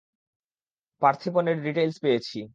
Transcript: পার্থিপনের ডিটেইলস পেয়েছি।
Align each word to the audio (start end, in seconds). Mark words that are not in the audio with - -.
পার্থিপনের 1.01 1.57
ডিটেইলস 1.63 1.97
পেয়েছি। 1.99 2.39